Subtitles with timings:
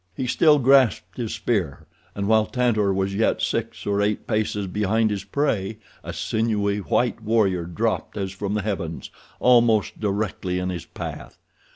[0.17, 5.11] He still grasped his spear, and while Tantor was yet six or eight paces behind
[5.11, 10.85] his prey, a sinewy white warrior dropped as from the heavens, almost directly in his
[10.85, 11.37] path.